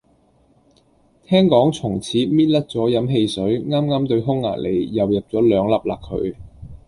[1.25, 6.35] 聽講從此搣甩咗飲汽水，啱啱對匈牙利又入兩粒嘞佢